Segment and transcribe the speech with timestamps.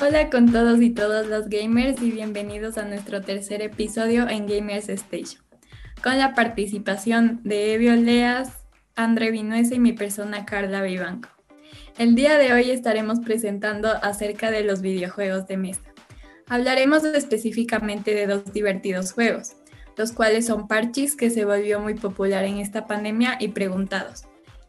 [0.00, 4.88] Hola con todos y todas los gamers y bienvenidos a nuestro tercer episodio en Gamers
[4.88, 5.42] Station,
[6.04, 8.52] con la participación de Evio Leas,
[8.94, 11.28] André Vinuesa y mi persona Carla Vivanco.
[11.98, 15.82] El día de hoy estaremos presentando acerca de los videojuegos de mesa.
[16.46, 19.56] Hablaremos específicamente de dos divertidos juegos,
[19.96, 24.26] los cuales son Parchis, que se volvió muy popular en esta pandemia, y Preguntados,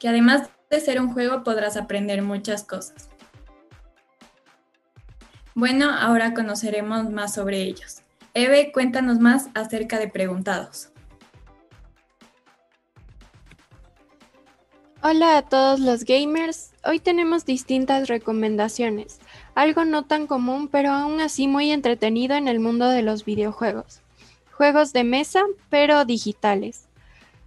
[0.00, 3.11] que además de ser un juego podrás aprender muchas cosas.
[5.54, 8.00] Bueno, ahora conoceremos más sobre ellos.
[8.32, 10.88] Eve, cuéntanos más acerca de Preguntados.
[15.02, 16.70] Hola a todos los gamers.
[16.84, 19.20] Hoy tenemos distintas recomendaciones,
[19.54, 24.00] algo no tan común pero aún así muy entretenido en el mundo de los videojuegos.
[24.52, 26.86] Juegos de mesa pero digitales.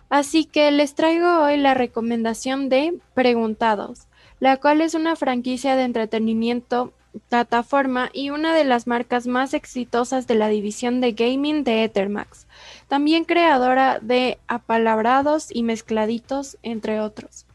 [0.09, 4.06] Así que les traigo hoy la recomendación de Preguntados,
[4.40, 6.94] la cual es una franquicia de entretenimiento
[7.30, 12.48] plataforma y una de las marcas más exitosas de la división de gaming de Ethermax,
[12.88, 17.46] también creadora de Apalabrados y Mezcladitos, entre otros.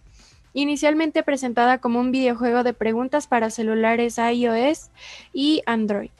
[0.53, 4.91] Inicialmente presentada como un videojuego de preguntas para celulares iOS
[5.33, 6.11] y Android.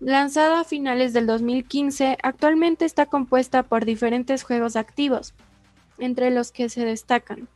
[0.00, 5.34] Lanzada a finales del 2015, actualmente está compuesta por diferentes juegos activos,
[5.98, 7.48] entre los que se destacan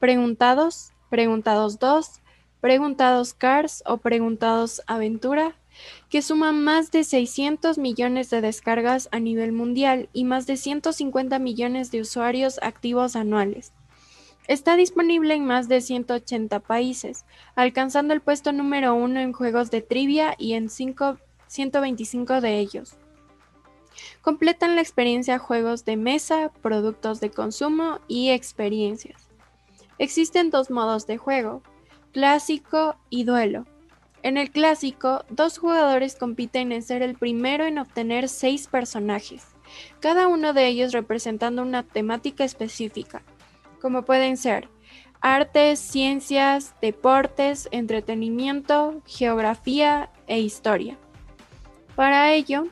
[0.00, 2.22] Preguntados, Preguntados 2,
[2.60, 5.56] Preguntados Cars o Preguntados Aventura,
[6.10, 11.38] que suman más de 600 millones de descargas a nivel mundial y más de 150
[11.38, 13.72] millones de usuarios activos anuales.
[14.46, 19.80] Está disponible en más de 180 países, alcanzando el puesto número uno en juegos de
[19.80, 22.96] trivia y en 125 de ellos.
[24.20, 29.28] Completan la experiencia juegos de mesa, productos de consumo y experiencias.
[29.98, 31.62] Existen dos modos de juego,
[32.12, 33.66] Clásico y duelo.
[34.24, 39.46] En el clásico, dos jugadores compiten en ser el primero en obtener seis personajes,
[40.00, 43.22] cada uno de ellos representando una temática específica,
[43.80, 44.68] como pueden ser
[45.20, 50.98] artes, ciencias, deportes, entretenimiento, geografía e historia.
[51.94, 52.66] Para ello,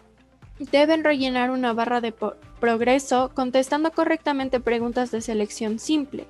[0.72, 2.12] deben rellenar una barra de
[2.58, 6.26] progreso contestando correctamente preguntas de selección simple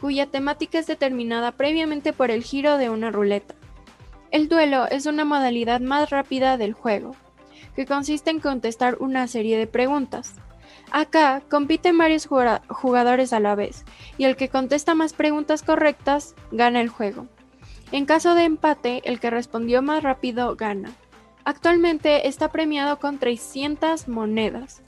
[0.00, 3.54] cuya temática es determinada previamente por el giro de una ruleta.
[4.30, 7.16] El duelo es una modalidad más rápida del juego,
[7.74, 10.34] que consiste en contestar una serie de preguntas.
[10.90, 13.84] Acá compiten varios jugadores a la vez,
[14.16, 17.26] y el que contesta más preguntas correctas gana el juego.
[17.90, 20.90] En caso de empate, el que respondió más rápido gana.
[21.44, 24.82] Actualmente está premiado con 300 monedas.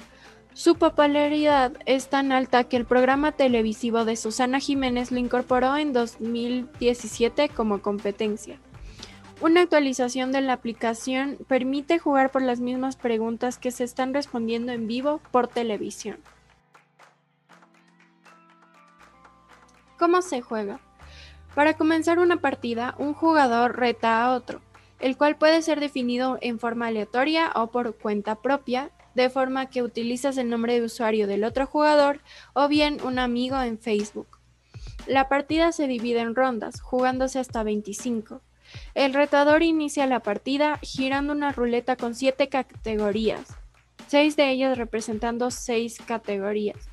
[0.60, 5.94] Su popularidad es tan alta que el programa televisivo de Susana Jiménez lo incorporó en
[5.94, 8.59] 2017 como competencia.
[9.41, 14.70] Una actualización de la aplicación permite jugar por las mismas preguntas que se están respondiendo
[14.72, 16.19] en vivo por televisión.
[19.99, 20.78] ¿Cómo se juega?
[21.54, 24.60] Para comenzar una partida, un jugador reta a otro,
[24.99, 29.82] el cual puede ser definido en forma aleatoria o por cuenta propia de forma que
[29.82, 32.21] utilizas el nombre de usuario del otro jugador
[32.53, 34.38] o bien un amigo en Facebook.
[35.06, 38.41] La partida se divide en rondas, jugándose hasta 25.
[38.94, 43.56] El retador inicia la partida girando una ruleta con 7 categorías,
[44.06, 46.91] 6 de ellas representando 6 categorías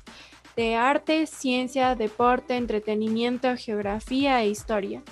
[0.58, 5.04] de arte, ciencia, deporte, entretenimiento, geografía e historia,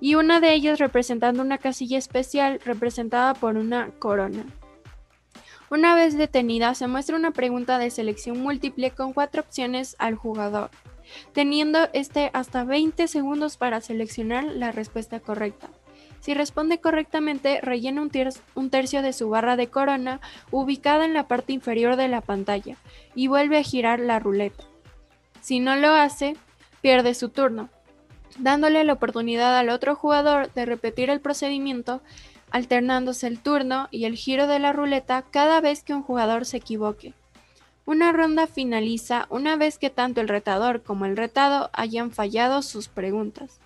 [0.00, 4.46] y una de ellas representando una casilla especial representada por una corona.
[5.68, 10.70] Una vez detenida, se muestra una pregunta de selección múltiple con cuatro opciones al jugador,
[11.32, 15.68] teniendo este hasta 20 segundos para seleccionar la respuesta correcta.
[16.20, 20.20] Si responde correctamente, rellena un, tercio de su barra de corona
[20.52, 22.76] ubicada en la parte inferior de la pantalla
[23.16, 24.64] y vuelve a girar la ruleta.
[25.40, 26.36] Si no lo hace,
[26.80, 27.70] pierde su turno,
[28.38, 32.02] dándole la oportunidad al otro jugador de repetir el procedimiento
[32.50, 36.58] alternándose el turno y el giro de la ruleta cada vez que un jugador se
[36.58, 37.14] equivoque.
[37.84, 42.88] Una ronda finaliza una vez que tanto el retador como el retado hayan fallado sus
[42.88, 43.60] preguntas.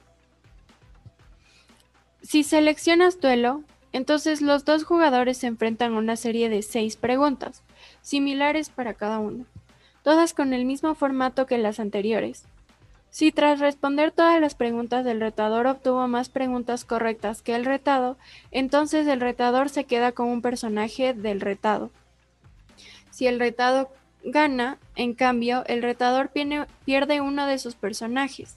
[2.23, 7.62] Si seleccionas duelo, entonces los dos jugadores se enfrentan a una serie de seis preguntas,
[8.03, 9.47] similares para cada uno,
[10.03, 12.44] todas con el mismo formato que las anteriores.
[13.10, 18.16] Si tras responder todas las preguntas del retador obtuvo más preguntas correctas que el retado,
[18.52, 21.90] entonces el retador se queda con un personaje del retado.
[23.10, 23.90] Si el retado
[24.22, 26.30] gana, en cambio, el retador
[26.84, 28.56] pierde uno de sus personajes.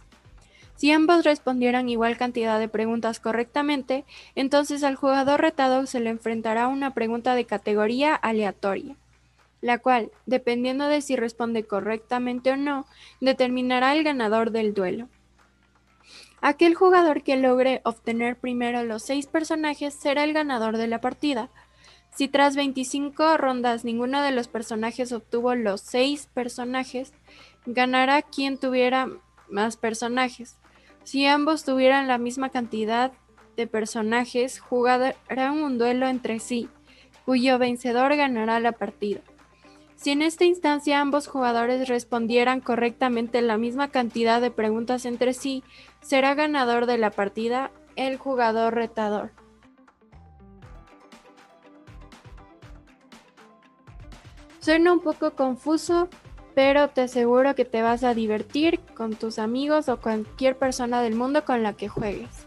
[0.76, 4.06] Si ambos respondieran igual cantidad de preguntas correctamente,
[4.36, 8.96] entonces al jugador retado se le enfrentará una pregunta de categoría aleatoria,
[9.64, 12.86] la cual, dependiendo de si responde correctamente o no,
[13.22, 15.08] determinará el ganador del duelo.
[16.42, 21.50] Aquel jugador que logre obtener primero los seis personajes será el ganador de la partida.
[22.14, 27.14] Si tras 25 rondas ninguno de los personajes obtuvo los seis personajes,
[27.66, 29.08] ganará quien tuviera
[29.50, 30.58] más personajes.
[31.06, 33.14] Si ambos tuvieran la misma cantidad
[33.56, 36.68] de personajes, jugarán un duelo entre sí,
[37.24, 39.22] cuyo vencedor ganará la partida.
[39.96, 45.64] Si en esta instancia ambos jugadores respondieran correctamente la misma cantidad de preguntas entre sí,
[46.02, 49.32] será ganador de la partida el jugador retador.
[54.60, 56.08] Suena un poco confuso,
[56.56, 61.16] pero te aseguro que te vas a divertir con tus amigos o cualquier persona del
[61.16, 62.43] mundo con la que juegues.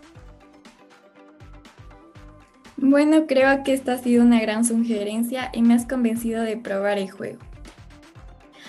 [2.89, 6.99] Bueno, creo que esta ha sido una gran sugerencia y me has convencido de probar
[6.99, 7.41] el juego.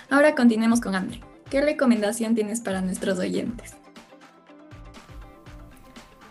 [0.09, 1.21] Ahora continuemos con Andre.
[1.51, 3.75] ¿Qué recomendación tienes para nuestros oyentes?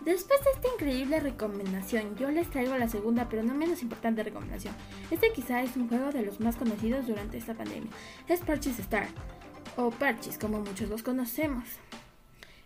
[0.03, 4.73] Después de esta increíble recomendación, yo les traigo la segunda, pero no menos importante recomendación.
[5.09, 7.89] Este quizá es un juego de los más conocidos durante esta pandemia.
[8.27, 9.07] Es Parchis Star,
[9.77, 11.63] o Parchis como muchos los conocemos.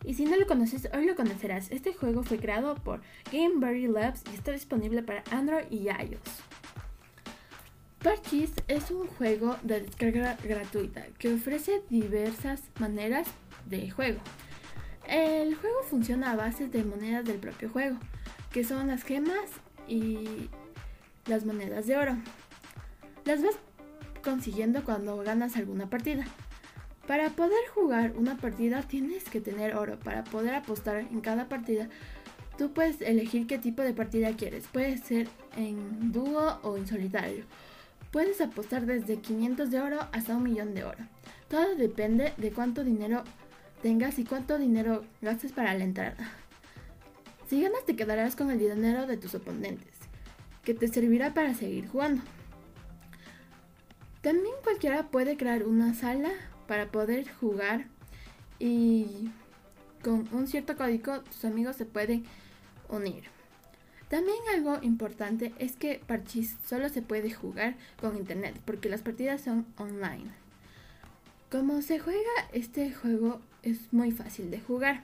[0.04, 1.72] Y si no lo conoces, hoy lo conocerás.
[1.72, 3.02] Este juego fue creado por
[3.32, 6.42] Gameberry Labs y está disponible para Android y iOS.
[8.02, 13.28] Parchis es un juego de descarga gratuita que ofrece diversas maneras
[13.68, 14.20] de juego.
[15.08, 17.98] El juego funciona a base de monedas del propio juego,
[18.52, 19.52] que son las gemas
[19.88, 20.50] y
[21.28, 22.18] las monedas de oro.
[23.24, 23.56] Las vas
[24.24, 26.26] consiguiendo cuando ganas alguna partida.
[27.12, 30.00] Para poder jugar una partida tienes que tener oro.
[30.00, 31.90] Para poder apostar en cada partida,
[32.58, 34.66] tú puedes elegir qué tipo de partida quieres.
[34.68, 35.28] Puede ser
[35.58, 37.44] en dúo o en solitario.
[38.12, 41.04] Puedes apostar desde 500 de oro hasta un millón de oro.
[41.50, 43.26] Todo depende de cuánto dinero
[43.82, 46.16] tengas y cuánto dinero gastes para la entrada.
[47.50, 49.98] Si ganas te quedarás con el dinero de tus oponentes,
[50.64, 52.22] que te servirá para seguir jugando.
[54.22, 56.30] También cualquiera puede crear una sala
[56.72, 57.88] para poder jugar
[58.58, 59.30] y
[60.02, 62.24] con un cierto código tus amigos se pueden
[62.88, 63.26] unir.
[64.08, 69.42] También algo importante es que Parchis solo se puede jugar con internet porque las partidas
[69.42, 70.32] son online.
[71.52, 72.22] Como se juega
[72.54, 75.04] este juego es muy fácil de jugar.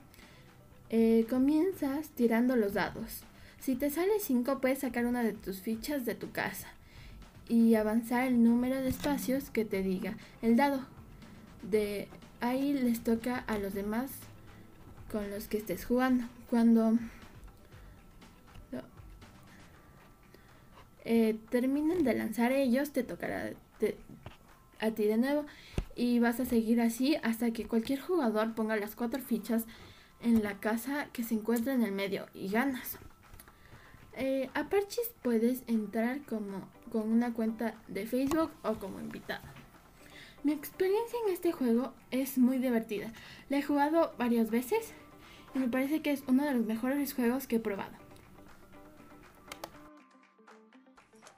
[0.90, 3.24] Eh, comienzas tirando los dados.
[3.60, 6.70] Si te sale 5 puedes sacar una de tus fichas de tu casa
[7.50, 10.96] y avanzar el número de espacios que te diga el dado.
[11.64, 12.08] De
[12.40, 14.12] ahí les toca a los demás
[15.12, 16.26] con los que estés jugando.
[16.50, 16.94] Cuando
[21.06, 23.52] eh, terminen de lanzar ellos, te tocará
[24.80, 25.46] a ti de nuevo
[25.96, 29.66] y vas a seguir así hasta que cualquier jugador ponga las cuatro fichas
[30.22, 32.98] en la casa que se encuentra en el medio y ganas.
[34.14, 39.57] Eh, a Parchis puedes entrar como con una cuenta de Facebook o como invitado.
[40.44, 43.12] Mi experiencia en este juego es muy divertida.
[43.50, 44.94] La he jugado varias veces
[45.54, 47.92] y me parece que es uno de los mejores juegos que he probado.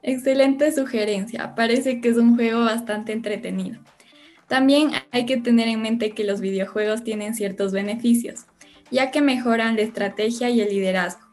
[0.02, 3.80] Excelente sugerencia, parece que es un juego bastante entretenido.
[4.48, 8.46] También hay que tener en mente que los videojuegos tienen ciertos beneficios,
[8.90, 11.30] ya que mejoran la estrategia y el liderazgo,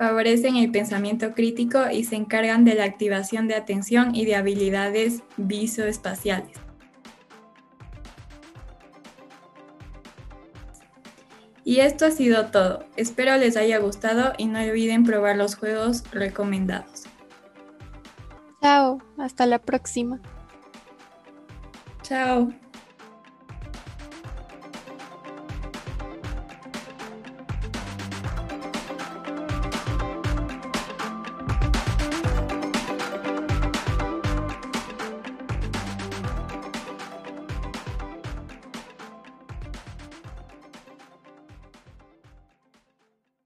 [0.00, 5.22] favorecen el pensamiento crítico y se encargan de la activación de atención y de habilidades
[5.36, 6.69] visoespaciales.
[11.64, 12.84] Y esto ha sido todo.
[12.96, 17.04] Espero les haya gustado y no olviden probar los juegos recomendados.
[18.62, 20.20] Chao, hasta la próxima.
[22.02, 22.50] Chao.